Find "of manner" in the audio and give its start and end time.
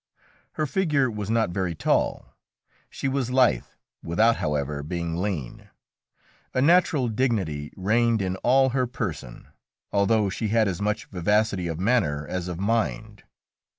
11.67-12.25